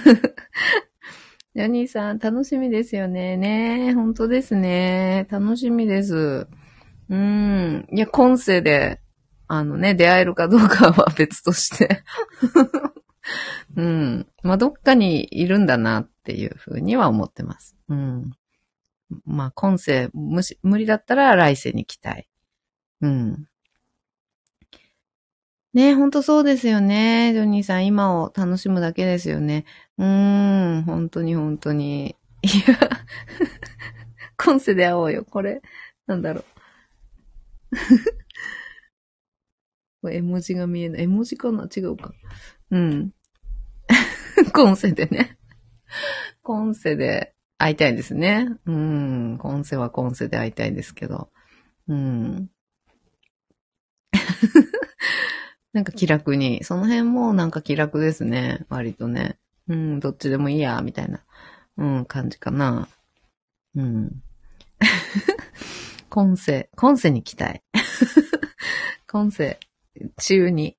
[1.53, 3.37] ジョニーさん、楽しみですよね。
[3.37, 5.27] ね本当ですね。
[5.29, 6.47] 楽しみです。
[7.07, 7.87] うん。
[7.91, 8.99] いや、今世で、
[9.47, 12.03] あのね、出会えるかどうかは別として
[13.77, 14.27] うん。
[14.41, 17.77] まあ、どっかにいるんだなっていうふうには思ってます。
[17.89, 18.31] うん。
[19.23, 22.27] まあ、今世無し無理だったら来世に期待。
[23.01, 23.47] うん。
[25.75, 27.33] ねほんとそうですよね。
[27.33, 29.65] ジョニーさん、今を楽しむだけですよね。
[29.97, 32.15] うーん、本当に本当に。
[32.41, 32.79] いや、
[34.41, 35.25] 今世で会おうよ。
[35.25, 35.61] これ、
[36.07, 36.45] なんだろう。
[40.01, 41.03] これ絵文字が見えない。
[41.03, 41.67] 絵文字かな？
[41.75, 42.13] 違うか。
[42.71, 43.11] うん。
[44.53, 45.37] 今世でね。
[46.41, 48.47] 今世で会いたいですね。
[48.65, 49.37] うん。
[49.39, 51.31] 今世は今世で会いたいですけど。
[51.89, 52.49] うん。
[55.75, 56.63] なんか気楽に。
[56.63, 58.65] その辺もなんか気楽ですね。
[58.69, 59.37] 割とね。
[59.67, 61.19] うん、どっちでもいいや、みたいな、
[61.75, 62.87] うん、感じかな。
[63.75, 64.23] うん。
[66.09, 67.61] 今世、今世に期待。
[69.05, 69.59] 今世
[70.17, 70.77] 中に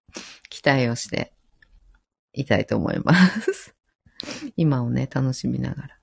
[0.49, 1.35] 期待をして
[2.33, 3.75] いたいと思います。
[4.57, 5.99] 今をね、楽しみながら。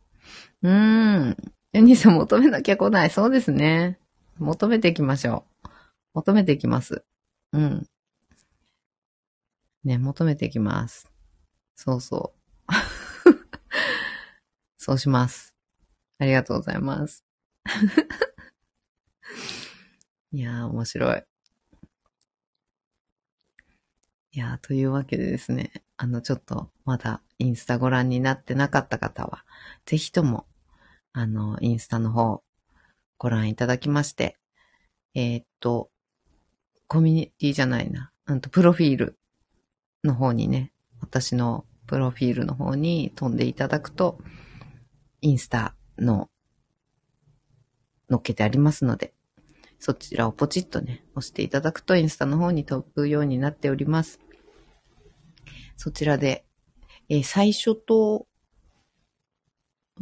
[0.61, 1.37] うーん。
[1.73, 3.09] ユニさん求めなきゃ来ない。
[3.09, 3.97] そうですね。
[4.37, 5.69] 求めていきましょう。
[6.13, 7.03] 求めていきます。
[7.53, 7.87] うん。
[9.83, 11.11] ね、求めていきます。
[11.75, 12.39] そうそう。
[14.77, 15.53] そうします。
[16.19, 17.25] ありがとうございます。
[20.31, 21.23] いやー、面白い。
[24.31, 29.45] いやー、というわけでですね、あの、ちょっと、まだ、インスタご覧になってなかった方は、
[29.85, 30.47] ぜひとも、
[31.11, 32.43] あの、インスタの方、
[33.17, 34.37] ご覧いただきまして、
[35.13, 35.91] えー、っと、
[36.87, 39.19] コミュニティじゃないな、うんと、プロフィール
[40.03, 44.19] の方にね、私のプロフィールの方に飛んでいただくと、
[45.21, 46.29] インスタの
[48.09, 49.13] 載っけてありますので、
[49.79, 54.19] そちらをポチッとね、押していただくとインスタの方に飛ぶようになっております。
[55.77, 56.45] そちらで、
[57.09, 58.27] えー、最初と、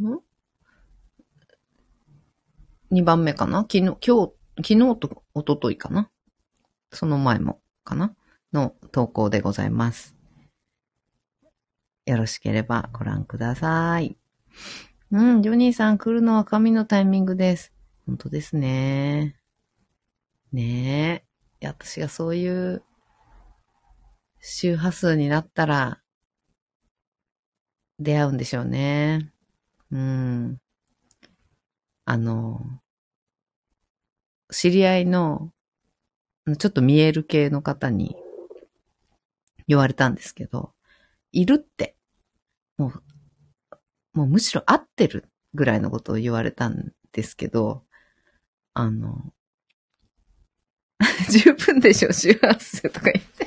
[0.00, 0.18] ん
[2.92, 3.60] ?2 番目かな？
[3.62, 6.10] 昨日、今日、昨日と一昨日かな？
[6.92, 8.14] その前もかな？
[8.52, 10.16] の投稿でございます。
[12.04, 14.16] よろしければご覧ください。
[15.10, 17.72] うん、ジョニーさん来るのは神のタイミングです。
[18.06, 19.36] 本当ですね。
[20.52, 21.24] ね
[21.60, 21.66] え。
[21.66, 22.82] 私がそういう
[24.40, 26.02] 周波数になったら、
[28.00, 29.32] 出会うんでしょうね。
[29.92, 30.58] うん。
[32.04, 32.60] あの、
[34.50, 35.52] 知り合いの、
[36.58, 38.16] ちょっと見える系の方に
[39.72, 40.72] 言われたんですけど、
[41.32, 41.96] いるって、
[42.76, 43.02] もう、
[44.18, 47.84] もうむしろ合ってるぐらいのことを言われたんですけど、
[48.74, 49.32] あの、
[51.30, 53.46] 十分でしょ、周波数とか言って。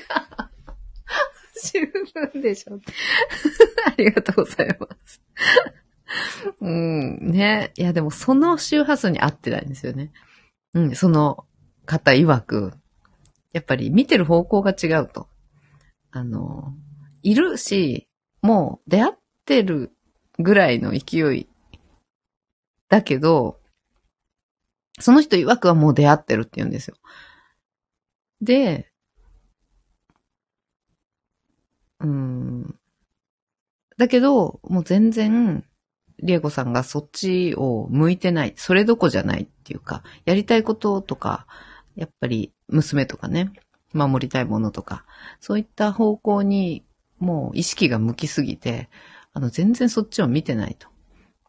[1.71, 1.85] 十
[2.31, 2.79] 分でしょ。
[3.85, 5.21] ありがとうございます。
[6.59, 7.71] うん、ね。
[7.77, 10.11] いや、でもその周波数に合ってないんですよね。
[10.73, 11.45] うん、その
[11.85, 12.73] 方曰く、
[13.53, 15.29] やっぱり見てる方向が違うと。
[16.15, 16.73] あの、
[17.23, 18.07] いるし、
[18.41, 19.91] もう出会ってる
[20.39, 21.49] ぐらいの勢い
[22.87, 23.59] だけど、
[25.01, 26.95] その人曰くはもう出会ってるって言うんですよ。
[28.39, 28.89] で、
[31.99, 32.79] うん。
[33.97, 35.65] だけど、もう全然、
[36.19, 38.53] リエコさんがそっちを向いてない。
[38.55, 41.45] それどこじゃないっていうか、やりたいこととか、
[41.95, 43.51] やっぱり娘とかね、
[43.95, 45.05] 守りたいものとか、
[45.39, 46.83] そういった方向に
[47.19, 48.89] もう意識が向きすぎて、
[49.33, 50.87] あの、全然そっちを見てないと。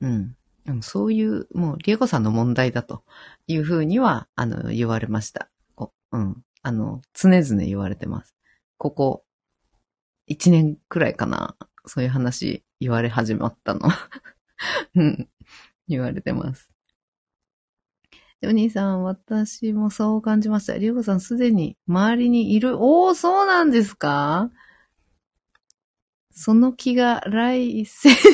[0.00, 0.36] うん。
[0.82, 3.04] そういう、もう、リエコさんの問題だと
[3.46, 5.48] いうふうには、あの、言われました。
[6.12, 6.42] うん。
[6.62, 8.34] あの、常々言われてます。
[8.78, 9.24] ここ、
[10.26, 11.56] 一年くらいかな。
[11.84, 13.88] そういう話言われ始まったの。
[14.96, 15.28] うん。
[15.86, 16.75] 言われてます。
[18.42, 20.76] ジョニーさん、私もそう感じました。
[20.76, 22.76] リオコさん、すでに周りにいる。
[22.78, 24.50] おー、そうなんですか？
[26.30, 28.24] その気が来世にいっ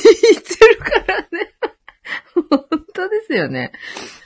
[0.43, 1.29] てるからね。
[2.51, 3.71] 本当ですよね。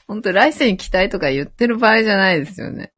[0.09, 2.95] 本当来世に期待とか言ってる場合じゃないですよね。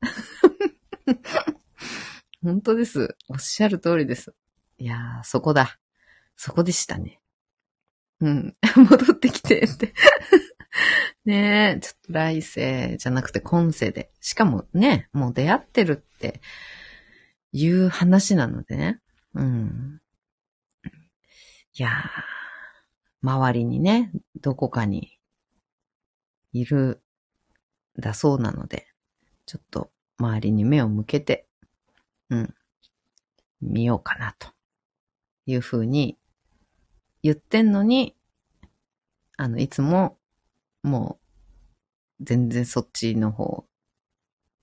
[2.45, 3.17] 本当です。
[3.29, 4.33] おっしゃる通りです。
[4.79, 5.81] いやー、そこだ。
[6.37, 7.21] そこでしたね。
[8.21, 8.57] うん。
[8.77, 9.93] 戻ってきてって
[11.25, 14.11] ねえ、ちょっと来世じゃなくて今世で。
[14.21, 16.41] しかもね、もう出会ってるって
[17.53, 19.01] いう話なのでね。
[19.35, 20.01] うん。
[21.75, 21.93] いやー、
[23.23, 24.11] 周りにね、
[24.41, 25.19] どこかに
[26.53, 27.03] いる
[27.99, 28.89] だそうなので、
[29.47, 31.47] ちょっと周りに目を向けて、
[32.31, 32.55] うん、
[33.61, 34.49] 見ようかなと
[35.47, 36.19] いうふうに
[37.23, 38.17] 言ってんのに、
[39.37, 40.18] あの、いつも
[40.83, 41.19] も
[42.21, 43.65] う全然そっちの方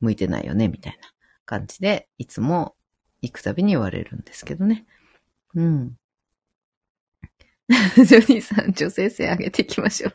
[0.02, 1.10] 向いてないよね、みたいな
[1.46, 2.76] 感じで、いつも
[3.22, 4.86] 行くたびに言われるんですけどね。
[5.54, 5.98] うん。
[7.96, 10.14] ジョニーさん、女性性上げていきましょう。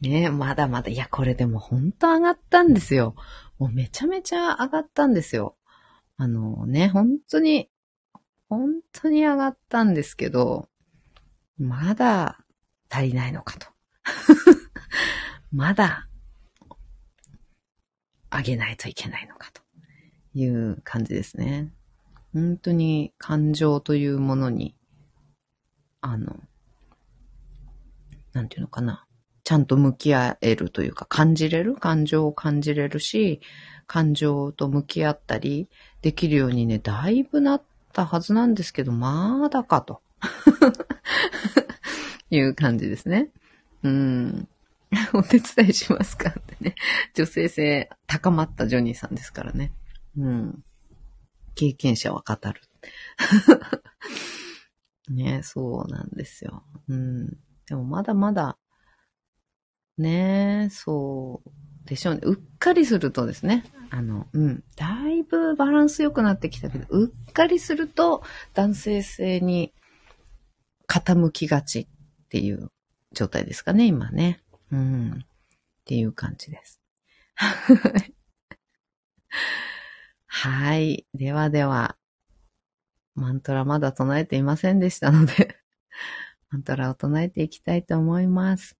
[0.00, 3.14] ねまだまだ、いや、これでも本当上がったんですよ。
[3.58, 5.56] もうめちゃめちゃ上がったんですよ。
[6.16, 7.70] あのね、本当に、
[8.48, 10.68] 本当に上がったんですけど、
[11.58, 12.44] まだ
[12.88, 13.68] 足りないのかと。
[15.52, 16.08] まだ
[18.30, 19.60] 上げないといけないのかと
[20.34, 21.72] いう感じですね。
[22.32, 24.74] 本当に感情というものに、
[26.00, 26.40] あの、
[28.32, 29.04] なんていうのかな。
[29.44, 31.74] ちゃんと向き合えるというか、感じれる？
[31.74, 33.40] 感情を感じれるし、
[33.86, 35.68] 感情と向き合ったり
[36.00, 40.00] できるようにね、だいぶなったはずなんですけど、まだかと。
[42.30, 43.28] いう感じですね。
[43.82, 44.48] うん。
[45.14, 46.74] お手伝いしますかってね。
[47.14, 49.72] 女性性高まったジョニーさんですからね。
[50.16, 50.64] うん。
[51.54, 52.60] 経験者は語る。
[55.08, 56.64] ね、そうなんですよ。
[56.88, 57.38] うん。
[57.66, 58.58] でもまだまだ、
[59.98, 62.20] ね、そうでしょうね。
[62.24, 68.22] うっかりするとですね、あの、うん、だいぶバランス良くなってきたけど、うっかりすると
[68.54, 69.72] 男性性に
[70.86, 71.86] 傾きがちっ
[72.28, 72.70] ていう
[73.12, 74.41] 状態ですかね、今ね。
[74.72, 75.12] うん。
[75.12, 75.16] っ
[75.84, 76.80] ていう感じです。
[80.26, 81.06] はい。
[81.14, 81.96] ではでは、
[83.14, 85.58] マントラまだ唱えていませんでしたので
[86.50, 88.76] マントラを唱えていきたいと思います。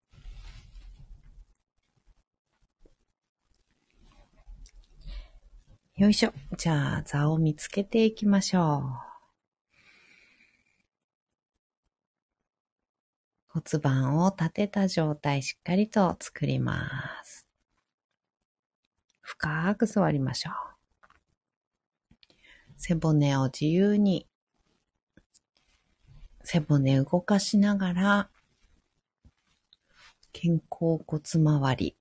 [5.97, 6.33] よいしょ。
[6.57, 8.79] じゃあ、座を見つけていきましょ
[9.09, 9.12] う。
[13.55, 16.89] 骨盤を立てた状態しっかりと作りま
[17.23, 17.47] す。
[19.21, 20.55] 深く座りましょう。
[22.79, 24.27] 背骨を自由に、
[26.43, 28.31] 背骨動かしながら、
[30.33, 31.97] 肩甲骨周り、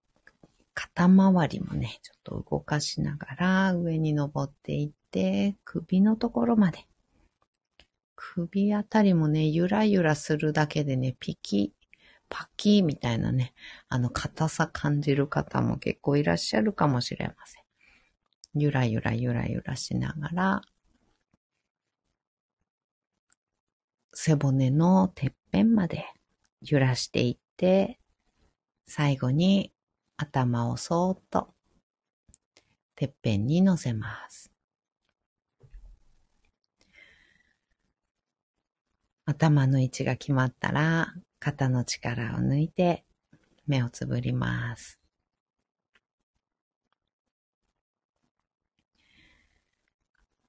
[0.73, 6.87] 肩周りもね、ちょっと動かしながら上に登っていって、首のところまで
[8.23, 11.73] 首あたりもね、ゆらゆらするだけでね、ピキ、
[12.29, 13.53] パキみたいなね、
[13.89, 17.63] あの硬さ感じる方も結構いらっしゃるかもしれません。
[18.53, 20.61] ゆらゆらゆらゆらしながら、
[24.13, 26.05] 背骨のてっぺんまで
[26.61, 27.99] 揺らしていって、
[28.85, 29.73] 最後に
[30.17, 31.49] 頭をそーっと
[32.95, 34.50] てっぺんに乗せます。
[39.31, 43.05] 頭の位置が決まったら、肩の力を抜いて
[43.65, 44.99] 目をつぶります。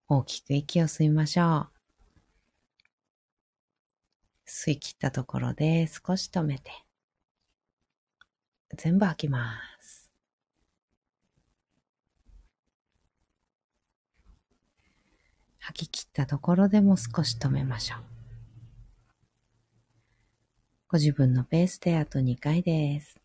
[0.08, 1.70] 大きく息を吸いましょう。
[4.46, 6.70] 吸い切ったところで少し止めて、
[8.76, 10.10] 全部吐きます。
[15.60, 18.11] 吐き切ったところでも少し止めましょう。
[20.92, 23.21] ご自分のペースであと2回です。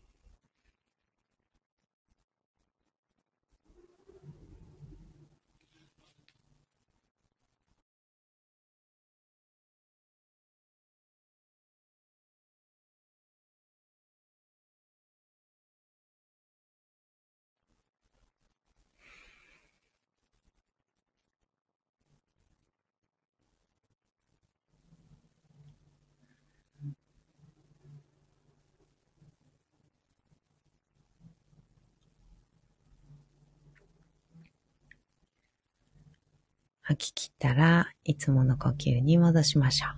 [36.88, 39.90] 吐き切ったらいつもの呼吸に戻しましょう。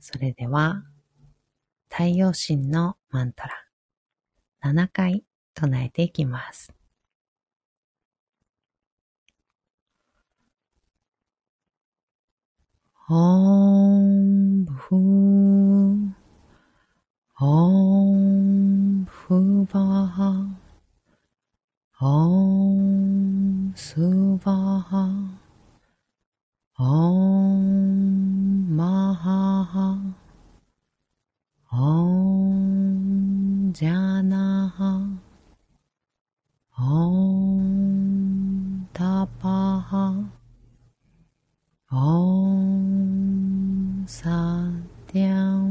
[0.00, 0.84] それでは、
[1.88, 3.64] 太陽神のマントラ
[4.70, 6.74] 7回唱えていきます。
[13.08, 14.96] オンブフ
[17.40, 20.55] オンブバー
[21.98, 23.72] Om
[24.44, 25.30] 巴哈，
[26.76, 27.58] 唵
[28.68, 29.98] 玛哈哈
[31.70, 33.72] Om
[34.24, 35.08] 那哈，
[36.76, 40.22] 嗡达巴哈
[41.88, 45.65] Om 迦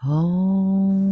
[0.05, 1.02] 옴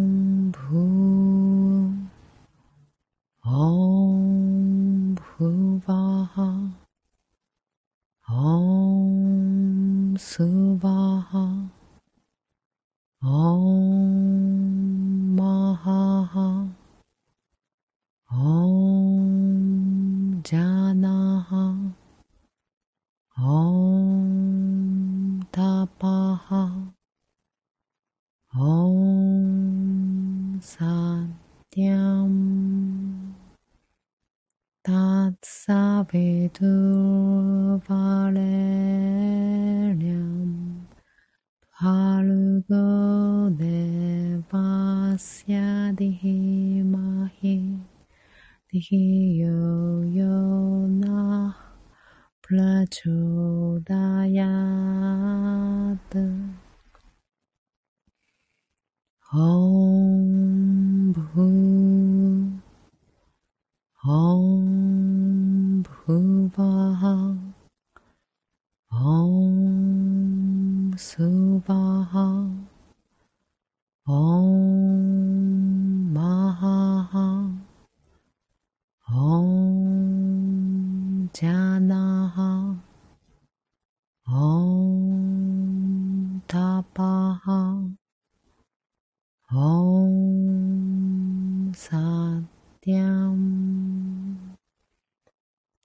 [91.92, 93.40] सत्यं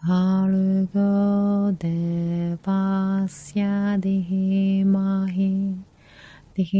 [0.04, 1.12] भार्गो
[1.84, 3.62] देवास्य
[4.04, 5.52] धीमहि
[6.58, 6.74] धीः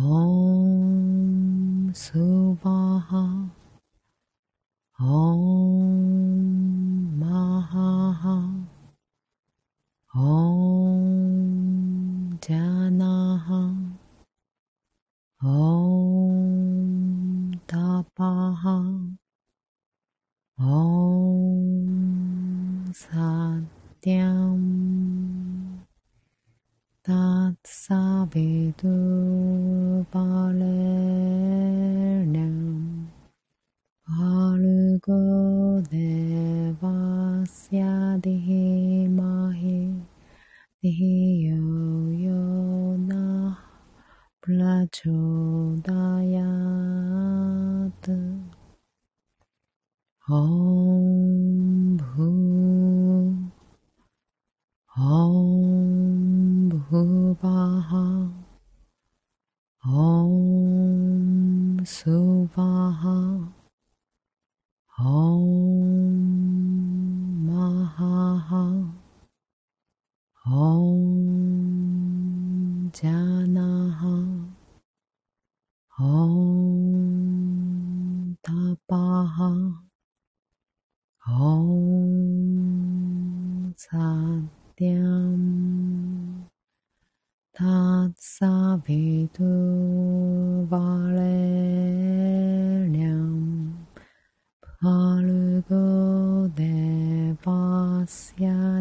[0.00, 0.27] 哦。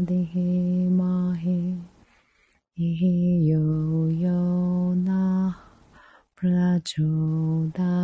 [0.06, 1.60] देहे माहे
[2.78, 3.02] इह
[3.50, 4.40] यो यो
[4.94, 5.52] नः
[6.40, 7.97] प्रचोदा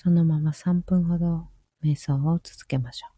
[0.00, 1.48] そのまま3分ほど
[1.82, 3.17] 瞑想を続けましょう。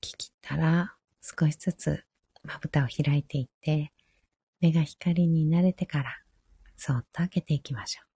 [0.00, 2.04] き切ったら少しずつ
[2.42, 3.92] まぶたを開いていって、
[4.60, 6.16] 目が光に慣れてから
[6.76, 8.08] そっと開けていきましょう。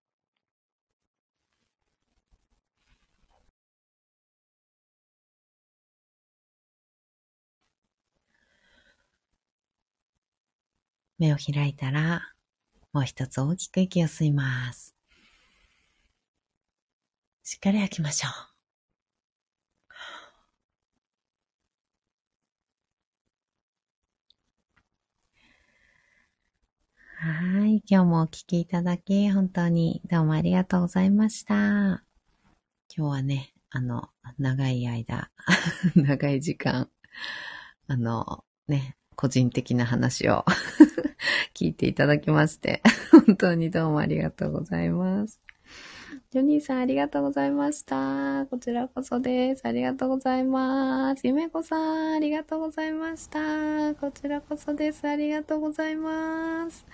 [11.19, 12.33] 目を開いたら、
[12.93, 14.97] もう一つ大きく息を吸います。
[17.45, 18.52] しっかり吐きましょう。
[27.25, 27.85] はい。
[27.89, 31.55] 今日もお聞きいただき、本当にどうもありがとうございました。
[31.55, 32.03] 今
[32.97, 34.09] 日はね、あの、
[34.41, 35.31] 長い間、
[35.95, 36.91] 長い時間、
[37.87, 40.45] あの、ね、個人的な話を
[41.55, 45.41] 聞いていただきまして、本当にどうもありがとうございます。
[46.33, 48.47] ジョニーさんありがとうございました。
[48.47, 49.67] こちらこそです。
[49.67, 51.27] ありがとうございます。
[51.27, 53.95] ゆめこさんありがとうございました。
[54.01, 55.07] こちらこそです。
[55.07, 56.87] ありがとうございます。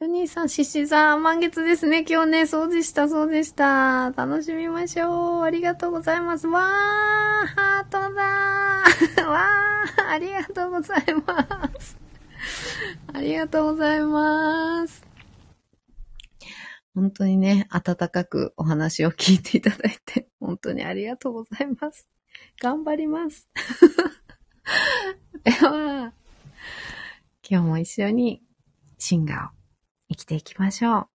[0.00, 2.06] ジョニーさん、獅子座、満月ですね。
[2.08, 4.14] 今日ね、そうでした、そうでした。
[4.16, 5.42] 楽しみましょう。
[5.42, 6.46] ありがとうございます。
[6.46, 9.26] わー、ハートだー。
[9.28, 11.98] わー、ありがとうございます。
[13.12, 15.05] ありがとうございます。
[16.96, 22.08] 本当にね、温かくお話を聞いていただいて、 本当にありがとうございます。
[22.58, 23.50] 頑張ります。
[25.44, 26.14] では、
[27.46, 28.42] 今日も一緒に
[28.96, 29.50] シンガーを
[30.08, 31.10] 生きていきましょ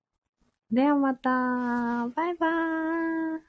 [0.72, 0.76] う。
[0.76, 1.30] ではまた、
[2.10, 3.42] バイバーイ。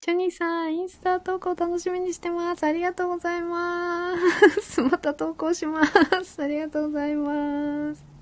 [0.00, 2.62] ジョニーさん、インスタ投稿楽しみにしてます。
[2.62, 4.14] ありがとうございま
[4.60, 4.80] す。
[4.86, 5.84] また投稿しま
[6.22, 6.40] す。
[6.40, 8.13] ありがとうございます。